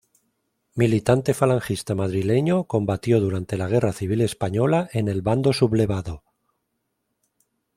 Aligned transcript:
Militante 0.73 1.31
falangista 1.35 1.93
madrileño, 1.93 2.63
combatió 2.63 3.19
durante 3.19 3.55
la 3.55 3.67
Guerra 3.67 3.93
Civil 3.93 4.21
Española 4.21 4.89
en 4.93 5.09
el 5.09 5.21
bando 5.21 5.53
sublevado. 5.53 6.23